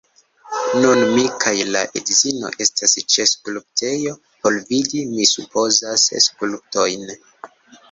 [0.83, 7.09] Nun mi kaj la edzino estas ĉe skulptejo, por vidi, mi supozas, skulptojn.